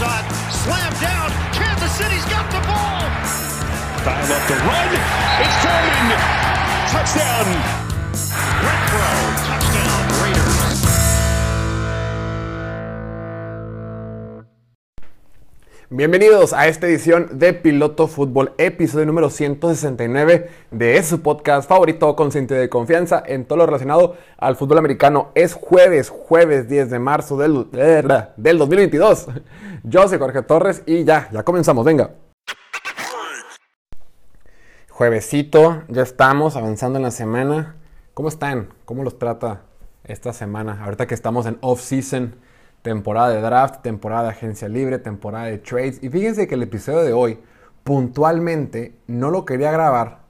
[0.00, 1.28] shot, slam down.
[1.52, 3.04] Kansas City's got the ball.
[4.00, 4.88] Dial up the run.
[5.44, 6.20] It's Foreman.
[6.88, 8.49] Touchdown.
[15.92, 22.30] Bienvenidos a esta edición de Piloto Fútbol, episodio número 169 de su podcast favorito con
[22.30, 25.32] sentido de confianza en todo lo relacionado al fútbol americano.
[25.34, 29.26] Es jueves, jueves 10 de marzo del, del 2022.
[29.82, 32.14] Yo soy Jorge Torres y ya, ya comenzamos, venga.
[34.90, 37.74] Juevesito, ya estamos avanzando en la semana.
[38.14, 38.68] ¿Cómo están?
[38.84, 39.62] ¿Cómo los trata
[40.04, 40.84] esta semana?
[40.84, 42.36] Ahorita que estamos en off-season
[42.82, 46.02] temporada de draft, temporada de agencia libre, temporada de trades.
[46.02, 47.38] Y fíjense que el episodio de hoy,
[47.84, 50.20] puntualmente, no lo quería grabar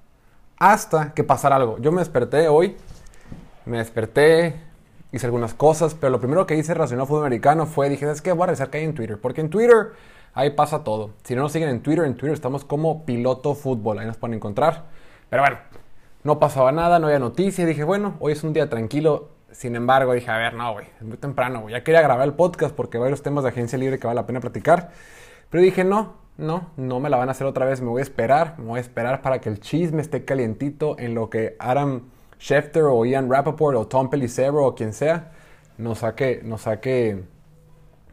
[0.58, 1.78] hasta que pasara algo.
[1.78, 2.76] Yo me desperté hoy,
[3.64, 4.56] me desperté,
[5.12, 8.22] hice algunas cosas, pero lo primero que hice relacionado al fútbol americano fue, dije, es
[8.22, 9.92] que voy a revisar que hay en Twitter, porque en Twitter
[10.34, 11.10] ahí pasa todo.
[11.24, 14.34] Si no nos siguen en Twitter, en Twitter estamos como Piloto Fútbol, ahí nos pueden
[14.34, 14.84] encontrar.
[15.28, 15.58] Pero bueno,
[16.24, 20.12] no pasaba nada, no había noticias, dije, bueno, hoy es un día tranquilo, sin embargo,
[20.12, 21.72] dije, a ver, no, güey, es muy temprano, güey.
[21.72, 24.26] Ya quería grabar el podcast porque hay varios temas de agencia libre que vale la
[24.26, 24.90] pena platicar.
[25.48, 27.80] Pero dije, no, no, no me la van a hacer otra vez.
[27.80, 31.14] Me voy a esperar, me voy a esperar para que el chisme esté calientito en
[31.14, 32.02] lo que Adam
[32.38, 35.32] Schefter o Ian Rappaport o Tom Pelicero o quien sea
[35.80, 37.24] nos saque, nos saque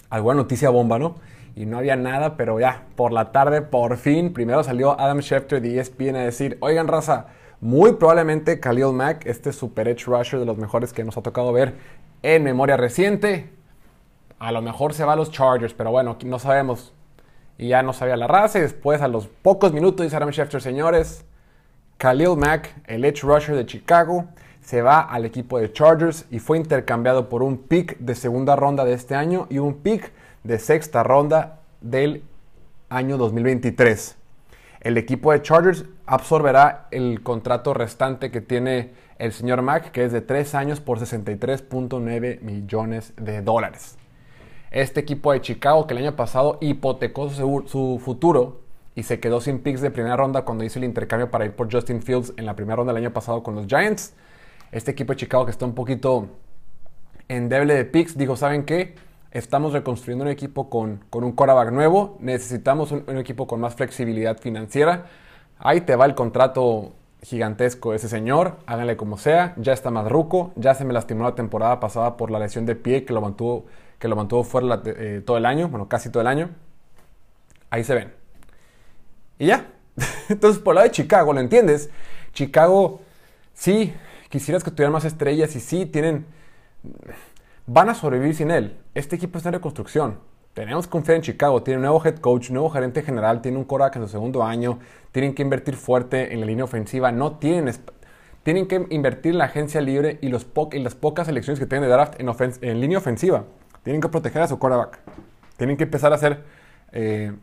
[0.10, 1.16] alguna noticia bomba, ¿no?
[1.56, 5.62] Y no había nada, pero ya, por la tarde, por fin, primero salió Adam Schefter
[5.62, 7.28] de ESPN a decir, oigan, raza,
[7.62, 11.52] muy probablemente Khalil Mack, este super edge rusher de los mejores que nos ha tocado
[11.52, 11.76] ver
[12.22, 13.50] en memoria reciente,
[14.40, 16.94] a lo mejor se va a los Chargers, pero bueno, no sabemos.
[17.58, 18.60] Y ya no sabía la raza.
[18.60, 21.26] Y después, a los pocos minutos, dice Adam Schefter, señores,
[21.98, 24.26] Khalil Mack, el edge rusher de Chicago,
[24.62, 28.86] se va al equipo de Chargers y fue intercambiado por un pick de segunda ronda
[28.86, 30.12] de este año y un pick
[30.44, 32.24] de sexta ronda del
[32.90, 34.17] año 2023.
[34.88, 40.14] El equipo de Chargers absorberá el contrato restante que tiene el señor Mack, que es
[40.14, 43.98] de 3 años por 63.9 millones de dólares.
[44.72, 48.62] Este equipo de Chicago, que el año pasado hipotecó su, futuro
[48.96, 51.70] y se quedó sin picks de primera ronda cuando hizo el intercambio para ir por
[51.70, 54.14] Justin Fields en la primera ronda del año pasado con los Giants.
[54.72, 56.30] Este equipo de Chicago, que está un poquito
[57.28, 58.96] endeble de picks, dijo: ¿Saben qué?
[59.32, 62.18] Estamos reconstruyendo un equipo con, con un quarterback nuevo.
[62.20, 65.08] Necesitamos un, equipo con más flexibilidad financiera.
[65.60, 70.08] Ahí te va el contrato gigantesco de ese señor, háganle como sea, ya está más
[70.08, 73.22] ruco, ya se me lastimó la temporada pasada por la lesión de pie que lo
[73.22, 73.66] mantuvo,
[73.98, 76.52] que lo mantuvo fuera eh, todo el año, bueno, casi todo el año.
[77.70, 78.14] Ahí se ven.
[79.40, 79.68] Y ya.
[80.30, 81.90] Entonces, por la de Chicago, ¿lo entiendes?
[82.34, 83.02] Chicago,
[83.54, 83.94] sí,
[84.30, 86.26] quisieras que tuvieran más estrellas y sí, tienen...
[87.70, 88.78] Van a sobrevivir sin él.
[88.96, 90.20] Este equipo está en reconstrucción.
[90.54, 91.64] Tenemos confiar en Chicago.
[91.64, 94.80] Tiene un nuevo head coach, nuevo gerente general, tiene un coreback en su segundo año.
[95.12, 97.12] Tienen que invertir fuerte en la línea ofensiva.
[97.12, 97.76] No tienen.
[98.44, 101.94] Tienen que invertir en la agencia libre y, los las pocas elecciones que tienen de
[101.94, 102.30] draft en,
[102.62, 103.44] en, línea ofensiva.
[103.84, 105.00] Tienen que proteger a su coreback.
[105.58, 106.46] Tienen que empezar a ser
[106.94, 107.34] eh,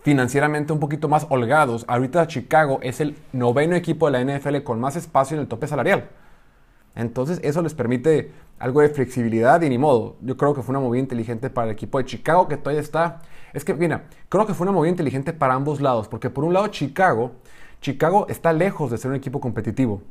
[0.00, 1.84] financieramente un poquito más holgados.
[1.88, 5.66] Ahorita Chicago es el noveno equipo de la NFL con más espacio en el tope
[5.66, 6.08] salarial.
[6.96, 10.16] Entonces eso les permite algo de flexibilidad y ni modo.
[10.22, 13.20] Yo creo que fue una movida inteligente para el equipo de Chicago que todavía está...
[13.52, 16.54] Es que, mira, creo que fue una movida inteligente para ambos lados, porque por un
[16.54, 17.32] lado Chicago,
[17.80, 20.02] Chicago está lejos de ser un equipo competitivo.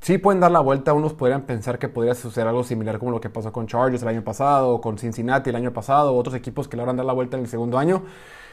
[0.00, 3.20] Sí pueden dar la vuelta, unos podrían pensar que podría suceder algo similar como lo
[3.20, 6.76] que pasó con Chargers el año pasado, con Cincinnati el año pasado, otros equipos que
[6.76, 8.02] logran dar la vuelta en el segundo año.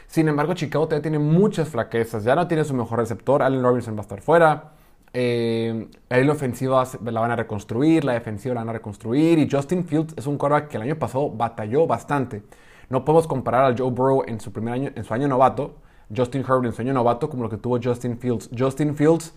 [0.06, 2.22] Sin embargo, Chicago todavía tiene muchas flaquezas.
[2.24, 4.72] Ya no tiene su mejor receptor, Allen Robinson va a estar fuera.
[5.12, 9.84] Eh, la ofensiva la van a reconstruir, la defensiva la van a reconstruir y Justin
[9.84, 12.42] Fields es un quarterback que el año pasado batalló bastante.
[12.90, 15.76] No podemos comparar a Joe Burrow en su primer año, en su año novato,
[16.14, 18.50] Justin Herbert en su año novato como lo que tuvo Justin Fields.
[18.56, 19.34] Justin Fields,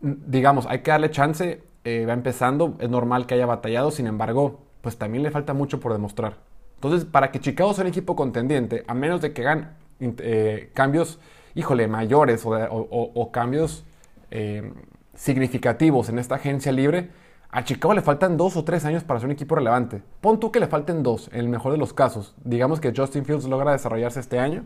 [0.00, 4.60] digamos, hay que darle chance, eh, va empezando, es normal que haya batallado, sin embargo,
[4.82, 6.36] pues también le falta mucho por demostrar.
[6.74, 11.18] Entonces, para que Chicago sea un equipo contendiente, a menos de que hagan eh, cambios,
[11.54, 13.84] híjole, mayores o cambios
[14.30, 14.72] eh,
[15.14, 17.10] significativos en esta agencia libre,
[17.50, 20.02] a Chicago le faltan dos o tres años para ser un equipo relevante.
[20.20, 22.34] Pon tú que le falten dos, en el mejor de los casos.
[22.44, 24.64] Digamos que Justin Fields logra desarrollarse este año,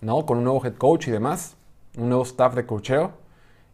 [0.00, 0.24] ¿no?
[0.24, 1.56] Con un nuevo head coach y demás,
[1.96, 3.12] un nuevo staff de cocheo.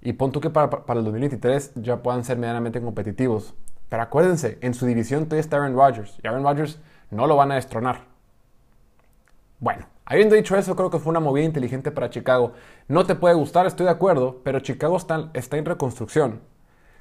[0.00, 3.55] Y pon tú que para, para el 2023 ya puedan ser medianamente competitivos.
[3.88, 6.19] Pero acuérdense, en su división todavía está Aaron Rodgers.
[6.22, 8.06] Y Aaron Rodgers no lo van a destronar.
[9.60, 12.52] Bueno, habiendo dicho eso, creo que fue una movida inteligente para Chicago.
[12.88, 16.40] No te puede gustar, estoy de acuerdo, pero Chicago está, en reconstrucción.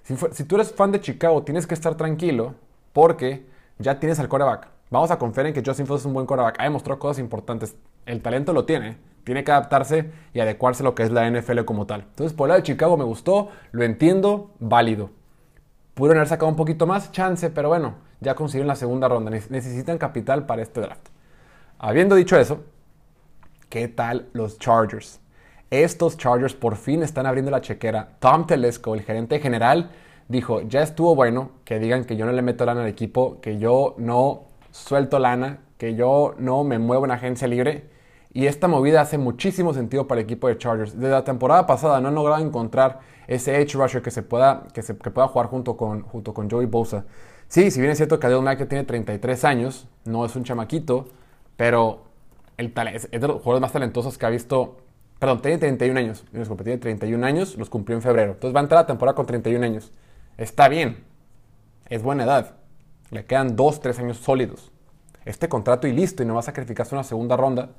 [0.03, 2.55] Si, tú eres fan de Chicago, tienes que estar tranquilo
[2.91, 3.45] porque
[3.79, 4.67] ya tienes al coreback.
[4.89, 6.59] Vamos a confiar en que Justin Fields es un buen quarterback.
[6.59, 7.75] Ha demostrado cosas importantes.
[8.05, 8.97] El talento lo tiene.
[9.23, 12.01] Tiene que adaptarse y adecuarse a lo que es la NFL como tal.
[12.01, 15.09] Entonces, por el lado de Chicago me gustó, lo entiendo, válido.
[15.93, 19.31] Pudieron haber sacado un poquito más, chance, pero bueno, ya consiguieron la segunda ronda.
[19.31, 21.07] Necesitan capital para este draft.
[21.79, 22.63] Habiendo dicho eso,
[23.73, 25.19] ¿qué tal los Chargers?
[25.71, 28.07] Estos Chargers por fin están abriendo la chequera.
[28.19, 29.89] Tom Telesco, el gerente general,
[30.27, 33.57] dijo, ya estuvo bueno que digan que yo no le meto lana al equipo, que
[33.57, 37.89] yo no suelto lana, que yo no me muevo en agencia libre.
[38.31, 40.93] Y esta movida hace muchísimo sentido para el equipo de Chargers.
[40.93, 44.83] Desde la temporada pasada no han logrado encontrar ese edge rusher que se pueda, que
[44.83, 47.05] se, pueda jugar junto con, junto con Joey Bosa.
[47.47, 51.07] Sí, si bien es cierto que Adel Mack tiene 33 años, no es un chamaquito,
[51.57, 52.12] pero
[52.57, 54.77] el es, de los jugadores más talentosos que ha visto.
[55.19, 56.25] Perdón, tiene 31 años.
[56.31, 58.33] Disculpe, tiene 31 años, los cumplió en febrero.
[58.33, 59.91] Entonces va a entrar la temporada con 31 años.
[60.37, 61.03] Está bien.
[61.89, 62.55] Es buena edad.
[63.11, 64.71] Le quedan 2, 3 años sólidos.
[65.25, 67.69] Este contrato y listo, y no va a sacrificarse una segunda ronda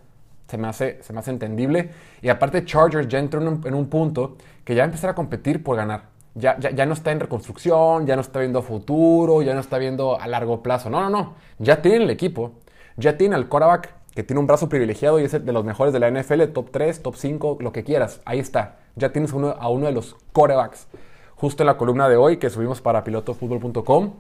[0.49, 1.91] se me, hace, se me hace entendible.
[2.23, 5.63] Y aparte Chargers ya entró en un, punto que ya va a empezar a competir
[5.63, 6.15] por ganar.
[6.35, 10.21] Ya, ya, no está en reconstrucción, ya no está viendo futuro, ya no está viendo
[10.21, 10.91] a largo plazo.
[10.91, 11.35] No, no, no.
[11.59, 12.53] Ya tienen el equipo.
[12.97, 16.01] Ya tiene al quarterback que tiene un brazo privilegiado y es de los mejores de
[16.01, 18.21] la NFL, top 3, top 5, lo que quieras.
[18.25, 18.77] Ahí está.
[18.97, 20.87] Ya tienes uno, a uno de los quarterbacks.
[21.35, 24.13] Justo en la columna de hoy que subimos para pilotofutbol.com,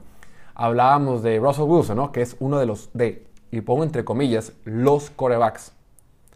[0.55, 2.12] hablábamos de Russell Wilson, ¿no?
[2.12, 5.73] que es uno de los de, y pongo entre comillas, los quarterbacks.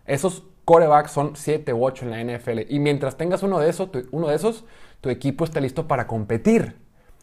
[0.06, 2.60] Esos corebacks son 7 u 8 en la NFL.
[2.68, 4.64] Y mientras tengas uno de, esos, uno de esos,
[5.00, 6.76] tu equipo está listo para competir.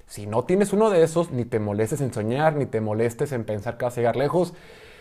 [0.07, 3.43] Si no tienes uno de esos, ni te molestes en soñar, ni te molestes en
[3.43, 4.53] pensar que vas a llegar lejos.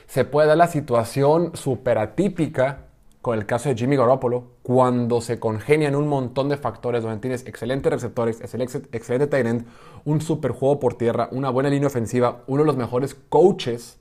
[0.06, 2.85] Se puede dar la situación súper atípica
[3.25, 7.47] con el caso de Jimmy Garoppolo, cuando se congenian un montón de factores donde tienes
[7.47, 9.67] excelentes receptores, excelente tight end,
[10.05, 13.99] un super juego por tierra, una buena línea ofensiva, uno de los mejores coaches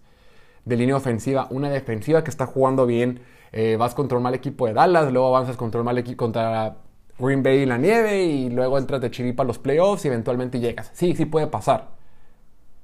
[0.66, 3.22] de línea ofensiva, una defensiva que está jugando bien,
[3.54, 6.76] eh, vas contra un mal equipo de Dallas, luego avanzas contra un mal equipo contra
[7.18, 10.60] Green Bay en la nieve y luego entras de chiripa a los playoffs y eventualmente
[10.60, 10.92] llegas.
[10.94, 11.92] Sí, sí puede pasar.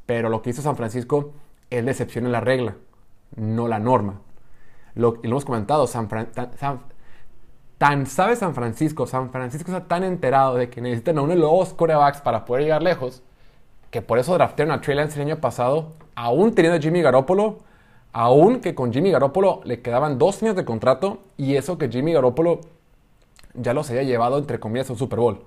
[0.06, 1.33] Pero lo que hizo San Francisco
[1.69, 2.77] es la excepción en la regla,
[3.35, 4.21] no la norma.
[4.95, 6.07] Lo, lo hemos comentado, San,
[7.77, 11.39] tan sabe San Francisco, San Francisco está tan enterado de que necesitan a uno de
[11.39, 13.23] los corebacks para poder llegar lejos,
[13.91, 17.59] que por eso draftearon a Trey Lance el año pasado, aún teniendo a Jimmy Garoppolo
[18.11, 22.13] Aún que con Jimmy Garoppolo le quedaban dos años de contrato y eso que Jimmy
[22.13, 22.61] Garoppolo
[23.53, 25.45] ya los había llevado entre comillas a un Super Bowl.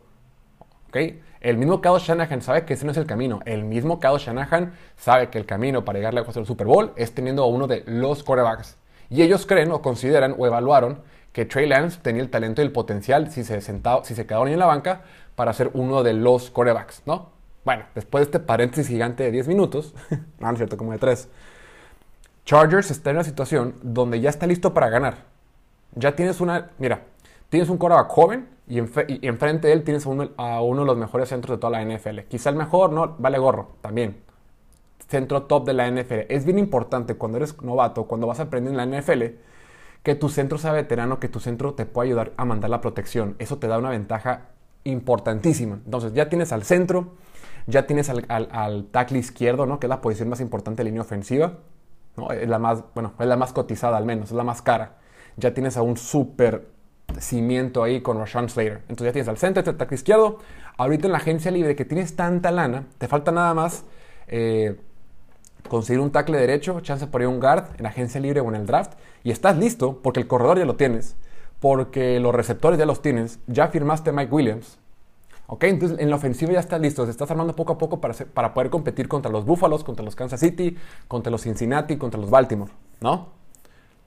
[1.41, 3.41] El mismo Kyle Shanahan sabe que ese no es el camino.
[3.45, 7.13] El mismo Kyle Shanahan sabe que el camino para llegarle a al Super Bowl es
[7.15, 8.77] teniendo a uno de los quarterbacks.
[9.11, 11.01] Y ellos creen o consideran o evaluaron
[11.33, 14.49] que Trey Lance tenía el talento y el potencial si se, sentaba, si se quedaba
[14.49, 15.03] en la banca
[15.35, 17.31] para ser uno de los quarterbacks, ¿no?
[17.65, 20.99] Bueno, después de este paréntesis gigante de 10 minutos, no, no es cierto, como de
[20.99, 21.29] 3,
[22.45, 25.19] Chargers está en una situación donde ya está listo para ganar.
[25.95, 27.03] Ya tienes una, mira,
[27.49, 31.57] tienes un quarterback joven y, enfrente de él tienes a uno, de los mejores centros
[31.57, 32.21] de toda la NFL.
[32.29, 34.17] Quizá el mejor, no, vale gorro, también.
[35.09, 36.27] Centro top de la NFL.
[36.29, 39.23] Es bien importante cuando eres novato, cuando vas a aprender en la NFL,
[40.03, 43.37] que tu centro sea veterano, que tu centro te pueda ayudar a mandar la protección.
[43.39, 44.49] Eso te da una ventaja
[44.85, 45.81] importantísima.
[45.85, 47.13] Entonces ya tienes al centro,
[47.67, 49.79] ya tienes al, tackle izquierdo, ¿no?
[49.79, 51.59] que es la posición más importante de línea ofensiva
[52.31, 54.97] es la más, bueno, es la más cotizada al menos, es la más cara.
[55.37, 56.69] Ya tienes a un súper
[57.21, 58.81] cimiento ahí con Rashawn Slater.
[58.89, 60.39] Entonces ya tienes al centro, este ataque izquierdo.
[60.77, 63.85] Ahorita en la agencia libre que tienes tanta lana, te falta nada más
[64.29, 64.81] eh,
[65.69, 68.67] conseguir un tackle derecho, chance por ahí un guard en agencia libre o en el
[68.67, 68.95] draft.
[69.25, 71.17] Y estás listo porque el corredor ya lo tienes,
[71.61, 73.39] porque los receptores ya los tienes.
[73.47, 74.79] Ya firmaste Mike Williams,
[75.53, 75.65] ¿Ok?
[75.65, 78.55] Entonces en la ofensiva ya estás listo, te estás armando poco a poco para, para
[78.55, 80.79] poder competir contra los Búfalos, contra los Kansas City,
[81.09, 83.29] contra los Cincinnati, contra los Baltimore, ¿no?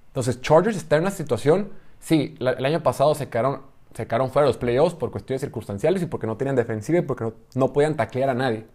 [0.08, 1.70] Entonces Chargers está en una situación,
[2.06, 3.64] sí, el año pasado se quedaron,
[3.96, 7.74] fuera de los playoffs por cuestiones circunstanciales y porque no tenían defensiva y porque no,
[7.74, 8.68] podían taclear a nadie.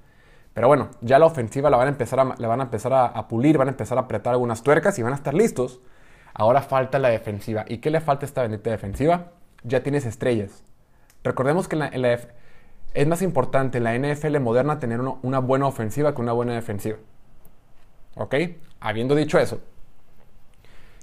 [0.52, 4.02] Pero bueno, ya la ofensiva la van a empezar a, pulir, van a empezar a
[4.02, 5.80] apretar algunas tuercas y van a estar listos.
[6.34, 7.64] Ahora falta la defensiva.
[7.68, 9.32] ¿Y qué le falta a esta bendita defensiva?
[9.62, 10.64] Ya tienes estrellas.
[11.22, 12.04] Recordemos que en la, en
[12.94, 16.98] es más importante en la NFL moderna tener una buena ofensiva que una buena defensiva.
[18.16, 18.34] ¿Ok?
[18.80, 19.60] Habiendo dicho eso,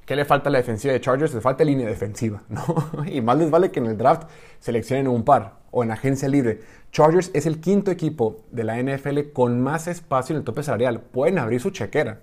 [0.08, 1.36] ¿qué le falta a la defensiva de Chargers?
[1.36, 2.66] Le falta línea defensiva, ¿no?
[3.06, 4.28] y más les vale que en el draft
[4.60, 6.62] seleccionen un par o en agencia libre.
[6.92, 11.02] Chargers es el quinto equipo de la NFL con más espacio en el tope salarial.
[11.02, 12.22] Pueden abrir su chequera.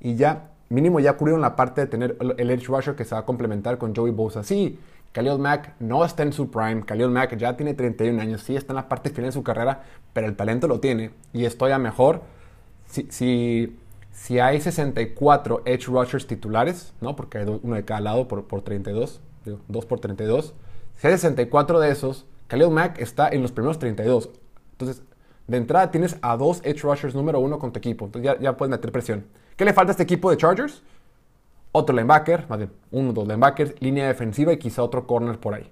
[0.00, 3.20] Y ya, mínimo ya cubrieron la parte de tener el edge rusher que se va
[3.20, 4.42] a complementar con Joey Bosa.
[4.42, 4.78] Sí,
[5.12, 6.84] Khalil Mack no está en su prime.
[6.86, 9.82] Khalil Mack ya tiene 31 años, sí está en la parte final de su carrera,
[10.14, 12.22] pero el talento lo tiene y esto ya mejor.
[12.86, 13.76] Si
[14.38, 17.16] hay 64 edge rushers titulares, ¿no?
[17.16, 20.54] Porque hay uno de cada lado por, por 32, digo, 2 por 32.
[20.96, 24.30] Si hay 64 de esos, Khalil Mack está en los primeros 32.
[24.72, 25.02] Entonces,
[25.46, 28.04] de entrada tienes a dos edge rushers número uno con tu equipo.
[28.04, 29.26] Entonces ya, ya puedes meter presión.
[29.56, 30.82] ¿Qué le falta a este equipo de Chargers?
[31.72, 35.70] Otro linebacker, más bien uno, dos linebackers, línea defensiva y quizá otro corner por ahí.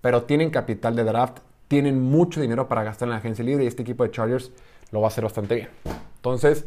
[0.00, 3.66] Pero tienen capital de draft, tienen mucho dinero para gastar en la agencia libre y
[3.66, 4.52] este equipo de Chargers
[4.90, 5.68] lo va a hacer bastante bien.
[6.16, 6.66] Entonces,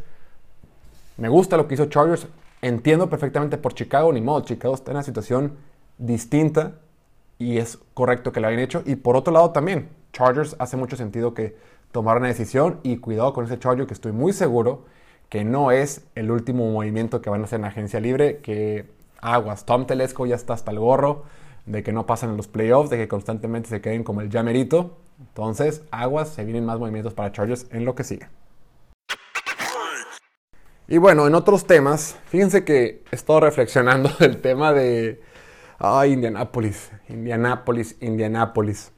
[1.20, 2.28] me gusta lo que hizo Chargers.
[2.62, 4.42] Entiendo perfectamente por Chicago, ni modo.
[4.42, 5.58] Chicago está en una situación
[5.98, 6.74] distinta
[7.38, 8.84] y es correcto que lo hayan hecho.
[8.86, 11.56] Y por otro lado también, Chargers hace mucho sentido que
[11.92, 14.86] tomaron una decisión y cuidado con ese Charger que estoy muy seguro
[15.30, 18.90] que no es el último movimiento que van a hacer en agencia libre, que
[19.22, 21.24] aguas, Tom Telesco ya está hasta el gorro
[21.68, 24.98] de que no pasan en los playoffs, de que constantemente se queden como el llamerito.
[25.20, 28.28] Entonces, aguas, se vienen más movimientos para Chargers en lo que sigue.
[30.92, 35.22] Y bueno, en otros temas, fíjense que he estado reflexionando el tema de
[35.78, 38.92] Ay, Indianapolis, Indianapolis, Indianapolis.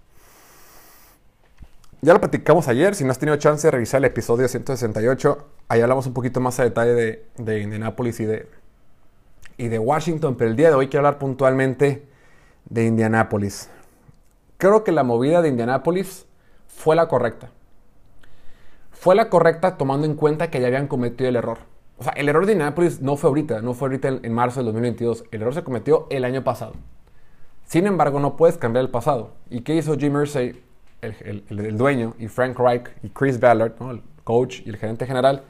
[2.00, 5.82] Ya lo platicamos ayer, si no has tenido chance de revisar el episodio 168, ahí
[5.82, 8.48] hablamos un poquito más a detalle de, de Indianapolis y de,
[9.58, 12.08] y de Washington, pero el día de hoy quiero hablar puntualmente
[12.70, 13.70] de Indianapolis.
[14.58, 16.26] Creo que la movida de Indianapolis
[16.68, 17.52] fue la correcta.
[18.92, 21.72] Fue la correcta tomando en cuenta que ya habían cometido el error.
[22.02, 24.74] O sea, el error de Indianapolis no fue ahorita, no fue ahorita en marzo del
[24.74, 25.26] 2022.
[25.30, 26.74] El error se cometió el año pasado.
[27.64, 29.34] Sin embargo, no puedes cambiar el pasado.
[29.52, 30.64] ¿Y qué hizo Jim Mersey,
[31.02, 35.44] el, dueño, y Frank Reich y Chris Ballard, el coach y el gerente general?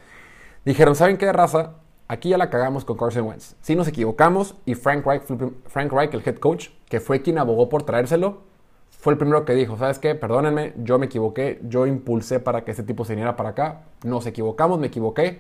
[0.65, 1.75] Dijeron, ¿saben qué raza?
[2.09, 3.55] Aquí ya la cagamos con Carson Wentz.
[3.61, 5.23] Sí nos equivocamos y Frank Reich,
[5.67, 8.41] Frank Reich, el head coach, que fue quien abogó por traérselo,
[8.89, 10.15] fue el primero que dijo, ¿sabes qué?
[10.15, 14.27] Perdónenme, yo me equivoqué, yo impulsé para que ese tipo se viniera para acá, nos
[14.27, 15.39] equivocamos, me equivoqué,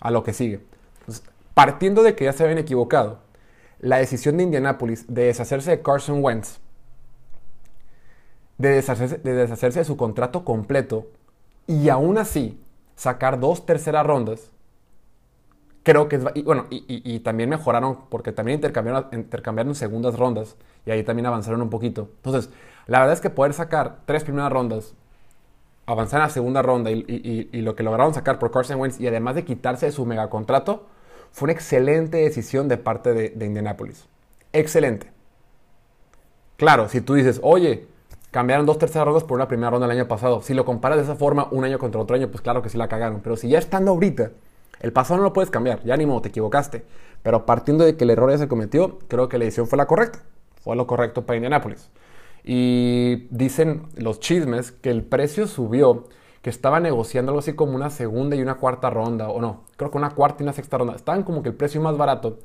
[0.00, 0.60] a lo que sigue.
[1.54, 3.18] partiendo de que ya se habían equivocado,
[3.80, 6.60] la decisión de Indianapolis de deshacerse de Carson Wentz,
[8.58, 11.06] de deshacerse, de deshacerse de su contrato completo
[11.66, 12.60] y aún así
[12.96, 14.50] sacar dos terceras rondas,
[15.84, 16.22] creo que es...
[16.34, 21.62] Y, bueno, y, también mejoraron porque también intercambiaron, intercambiaron segundas rondas y ahí también avanzaron
[21.62, 22.10] un poquito.
[22.16, 22.50] Entonces,
[22.86, 24.94] la verdad es que poder sacar tres primeras rondas
[25.92, 29.34] avanzar a la segunda ronda y, lo que lograron sacar por Carson Wentz y además
[29.34, 30.86] de quitarse de su megacontrato,
[31.32, 34.06] fue una excelente decisión de parte de, de Indianapolis.
[34.52, 35.10] Excelente.
[36.56, 37.86] Claro, si tú dices, oye,
[38.30, 41.04] cambiaron dos terceras rondas por una primera ronda el año pasado, si lo comparas de
[41.04, 43.20] esa forma un año contra otro año, pues claro que sí la cagaron.
[43.22, 44.30] Pero si ya estando ahorita,
[44.80, 46.84] el pasado no lo puedes cambiar, ya ni modo, te equivocaste.
[47.22, 49.86] Pero partiendo de que el error ya se cometió, creo que la decisión fue la
[49.86, 50.20] correcta.
[50.62, 51.90] Fue lo correcto para Indianapolis.
[52.44, 56.08] Y dicen los chismes que el precio subió,
[56.42, 59.90] que estaba negociando algo así como una segunda y una cuarta ronda, o no, creo
[59.90, 60.94] que una cuarta y una sexta ronda.
[60.94, 62.38] Estaban como que el precio más barato,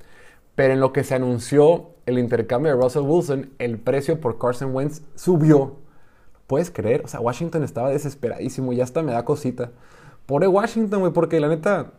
[0.55, 4.75] pero en lo que se anunció el intercambio de Russell Wilson, el precio por Carson
[4.75, 5.77] Wentz subió.
[6.47, 7.03] ¿Puedes creer?
[7.05, 9.71] O sea, Washington estaba desesperadísimo y hasta me da cosita.
[10.25, 11.93] Pobre Washington, güey, porque la neta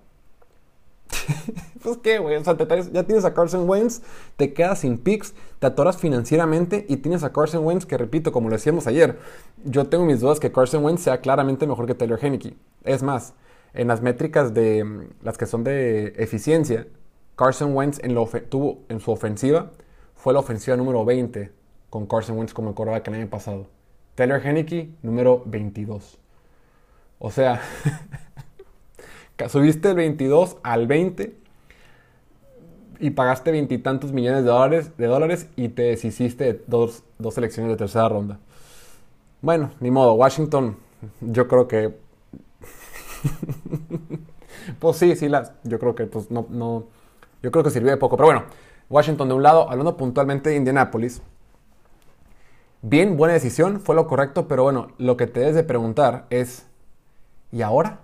[1.82, 2.56] pues qué, güey, o sea,
[2.92, 4.02] ya tienes a Carson Wentz,
[4.36, 8.48] te quedas sin picks, te atoras financieramente y tienes a Carson Wentz que, repito, como
[8.48, 9.18] lo decíamos ayer,
[9.64, 12.54] yo tengo mis dudas que Carson Wentz sea claramente mejor que Taylor Henneke.
[12.84, 13.34] Es más,
[13.72, 16.86] en las métricas de las que son de eficiencia,
[17.36, 18.14] Carson Wentz en,
[18.48, 19.72] tuvo en su ofensiva
[20.24, 21.52] fue la ofensiva número 20
[21.90, 23.66] con Carson Wentz como el que el año pasado.
[24.14, 26.18] Taylor Henneke número 22.
[27.18, 27.60] O sea,
[29.48, 31.34] Subiste el 22 al 20
[33.00, 37.72] y pagaste veintitantos millones de dólares, de dólares y te deshiciste de dos, dos selecciones
[37.72, 38.38] de tercera ronda.
[39.42, 40.76] Bueno, ni modo, Washington,
[41.20, 41.94] yo creo que.
[44.78, 46.84] pues sí, sí, las, yo creo que pues no, no.
[47.42, 48.16] Yo creo que sirvió de poco.
[48.16, 48.44] Pero bueno,
[48.88, 51.20] Washington de un lado, hablando puntualmente de Indianapolis.
[52.80, 56.66] Bien, buena decisión, fue lo correcto, pero bueno, lo que te debes de preguntar es,
[57.50, 58.00] ¿y ahora?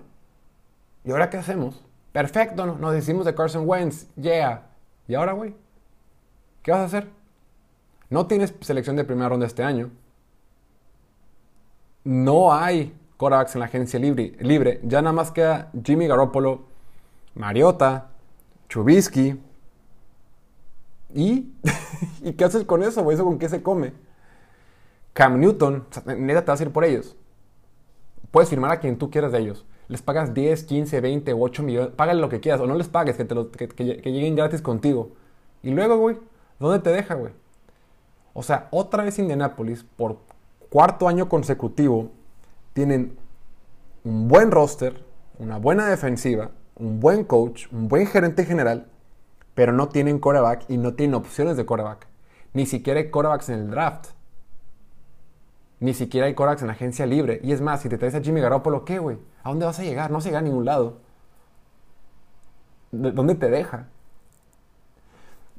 [1.04, 1.82] ¿Y ahora qué hacemos?
[2.12, 4.66] Perfecto, nos decimos de Carson Wentz, yeah.
[5.06, 5.54] ¿Y ahora, güey?
[6.62, 7.08] ¿Qué vas a hacer?
[8.10, 9.90] No tienes selección de primera ronda este año.
[12.04, 14.80] No hay Korax en la agencia libre, libre.
[14.82, 16.64] Ya nada más queda Jimmy Garoppolo,
[17.34, 18.08] Mariota,
[18.68, 19.40] Chubisky.
[21.14, 21.52] ¿Y?
[22.22, 23.14] ¿Y qué haces con eso, güey?
[23.14, 23.92] ¿Eso con qué se come?
[25.12, 25.86] Cam Newton,
[26.18, 27.16] neta te vas a ir por ellos.
[28.30, 31.90] Puedes firmar a quien tú quieras de ellos les pagas 10, 15, 20, 8 millones,
[31.96, 35.10] págale lo que quieras, o no les pagues, que, te que, lleguen gratis contigo.
[35.64, 36.16] Y luego, güey,
[36.60, 37.32] ¿dónde te deja, güey?
[38.32, 40.18] O sea, otra vez Indianapolis, por
[40.68, 42.12] cuarto año consecutivo,
[42.72, 43.16] tienen
[44.04, 45.04] un buen roster,
[45.40, 48.86] una buena defensiva, un buen coach, un buen gerente general,
[49.54, 52.06] pero no tienen quarterback y no tienen opciones de quarterback.
[52.52, 54.10] Ni siquiera hay quarterbacks en el draft.
[55.80, 57.40] Ni siquiera hay quarterbacks en agencia libre.
[57.42, 59.18] Y es más, si te traes a Jimmy Garoppolo, ¿qué, güey?
[59.42, 60.10] ¿A dónde vas a llegar?
[60.10, 60.98] No se llega a ningún lado.
[62.92, 63.88] ¿Dónde te deja?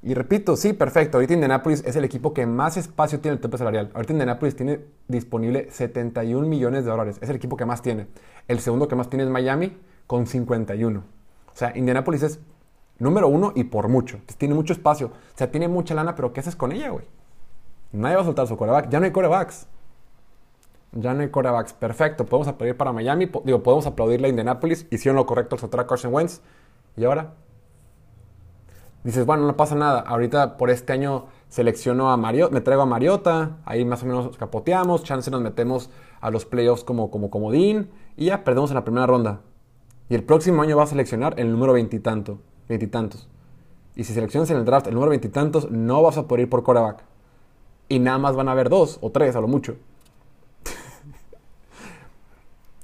[0.04, 1.18] Y repito, sí, perfecto.
[1.18, 3.92] Ahorita Indianapolis es el equipo que más espacio tiene el tope salarial.
[3.94, 7.18] Ahorita Indianapolis tiene disponible 71 millones de dólares.
[7.22, 8.08] Es el equipo que más tiene.
[8.48, 11.00] El segundo que más tiene es Miami con 51.
[11.00, 11.04] O
[11.56, 12.40] sea, Indianapolis es
[12.98, 14.20] número uno y por mucho.
[14.38, 15.08] Tiene mucho espacio.
[15.08, 17.06] O sea, tiene mucha lana, pero ¿qué haces con ella, güey?
[17.92, 18.90] Nadie va a soltar su coreback.
[18.90, 19.68] Ya no hay corebacks.
[20.94, 21.74] Ya no hay corebacks.
[21.74, 22.26] Perfecto.
[22.26, 23.30] Podemos aplaudir para Miami.
[23.46, 24.88] Digo, podemos aplaudirle a Indianapolis.
[24.92, 26.42] Hicieron lo correcto al soltar a Carson Wentz.
[26.98, 27.34] ¿Y ahora?
[29.04, 30.02] dices, bueno, no pasa nada.
[30.02, 34.38] Ahorita por este año selecciono a Mariota, me traigo a Mariota, ahí más o menos
[34.38, 35.90] capoteamos, chance nos metemos
[36.22, 39.42] a los playoffs como, como comodín y ya perdemos en la primera ronda.
[40.10, 42.38] Y el próximo año va a seleccionar el número veintitantos.
[42.68, 43.28] veintitantos.
[43.96, 46.64] Y si seleccionas en el draft el número veintitantos, no vas a poder ir por
[46.64, 47.04] coreback.
[47.90, 49.76] Y nada más van a haber dos o tres a lo mucho.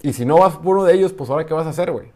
[0.02, 2.12] Y si no vas por uno de ellos, pues ahora qué vas a hacer, güey.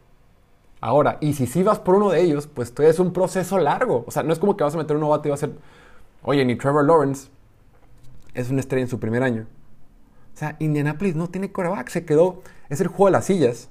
[0.81, 4.03] Ahora, y si sí vas por uno de ellos, pues es un proceso largo.
[4.07, 5.51] O sea, no es como que vas a meter un novato y va a ser,
[6.23, 7.29] oye, ni Trevor Lawrence
[8.33, 9.45] es una estrella en su primer año.
[10.33, 13.69] O sea, Indianapolis no tiene coreback, se quedó, es el juego de las sillas.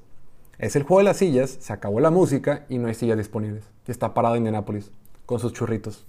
[0.59, 3.65] Es el juego de las sillas, se acabó la música y no hay sillas disponibles.
[3.89, 4.93] Y está parado Indianapolis
[5.27, 6.07] con sus churritos.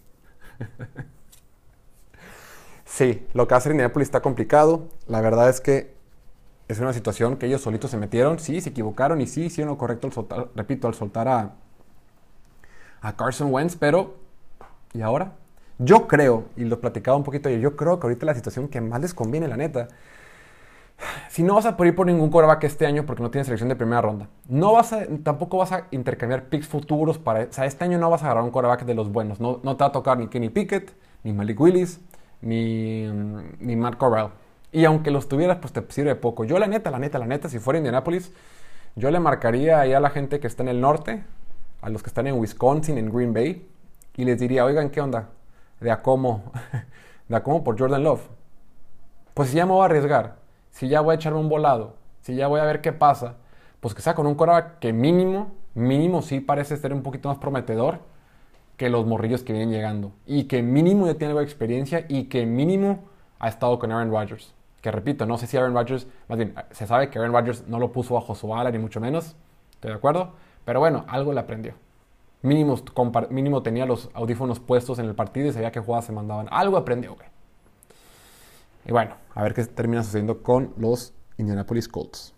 [2.86, 4.90] sí, lo que hace Indianapolis está complicado.
[5.08, 5.96] La verdad es que
[6.72, 9.78] es una situación que ellos solitos se metieron, sí, se equivocaron y sí hicieron lo
[9.78, 11.52] correcto al soltar, repito, al soltar a,
[13.02, 14.16] a Carson Wentz, pero
[14.94, 15.34] ¿y ahora?
[15.80, 18.82] Yo creo, y lo platicaba un poquito ayer, yo creo que ahorita la situación que
[18.82, 19.88] más les conviene, la neta,
[21.30, 23.76] si no vas a ir por ningún coreback este año porque no tienes selección de
[23.76, 28.10] primera ronda, no vas tampoco vas a intercambiar picks futuros para, o este año no
[28.10, 30.28] vas a agarrar un coreback de los buenos, no, no te va a tocar ni
[30.28, 32.00] Kenny Pickett, ni Malik Willis,
[32.42, 33.08] ni,
[33.60, 34.32] ni Matt Corral.
[34.72, 36.46] Y aunque los tuvieras, pues te sirve poco.
[36.46, 38.32] Yo la neta, la neta, la neta, si fuera Indianapolis,
[38.96, 41.24] yo le marcaría ahí a la gente que está en el norte,
[41.82, 43.68] a los que están en Wisconsin, en Green Bay,
[44.16, 45.30] y les diría, oigan, ¿qué onda?
[45.82, 46.52] De a cómo,
[47.28, 48.22] de a cómo por Jordan Love.
[49.34, 50.36] Pues si ya me voy a arriesgar,
[50.72, 53.36] si ya voy a echarme un volado, si ya voy a ver qué pasa,
[53.82, 57.40] pues que sea con un coreback que mínimo, mínimo sí parece ser un poquito más
[57.40, 58.00] prometedor
[58.78, 60.12] que los morrillos que vienen llegando.
[60.26, 63.00] Y que mínimo ya tiene algo de experiencia y que mínimo
[63.40, 66.88] ha estado con Aaron Rodgers que repito, no sé si Aaron Rodgers, más bien, se
[66.88, 69.36] sabe que Aaron Rodgers no lo puso bajo su ala, ni mucho menos,
[69.72, 70.34] estoy de acuerdo,
[70.66, 71.74] pero bueno, algo le aprendió.
[72.42, 72.76] Mínimo,
[73.30, 76.48] mínimo tenía los audífonos puestos en el partido y sabía qué jugadas se mandaban.
[76.50, 77.28] Algo aprendió, güey.
[78.86, 82.34] Y bueno, a ver qué termina sucediendo con los Indianapolis Colts.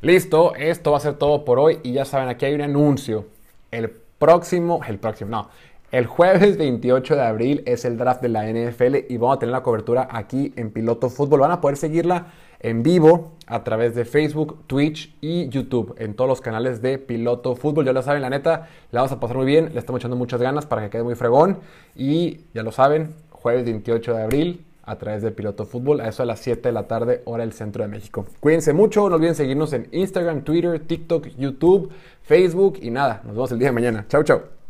[0.00, 3.26] Listo, esto va a ser todo por hoy y ya saben, aquí hay un anuncio.
[3.70, 5.50] El próximo, el próximo, no,
[5.92, 9.52] el jueves 28 de abril es el draft de la NFL y vamos a tener
[9.52, 11.40] la cobertura aquí en Piloto Fútbol.
[11.40, 12.28] Van a poder seguirla
[12.60, 17.56] en vivo a través de Facebook, Twitch y YouTube en todos los canales de Piloto
[17.56, 17.84] Fútbol.
[17.84, 19.74] Ya lo saben, la neta, la vamos a pasar muy bien.
[19.74, 21.58] Le estamos echando muchas ganas para que quede muy fregón.
[21.94, 26.22] Y ya lo saben, jueves 28 de abril a través de Piloto Fútbol, a eso
[26.22, 28.24] a las 7 de la tarde, hora del centro de México.
[28.40, 33.52] Cuídense mucho, no olviden seguirnos en Instagram, Twitter, TikTok, YouTube, Facebook y nada, nos vemos
[33.52, 34.06] el día de mañana.
[34.08, 34.61] Chau, chau.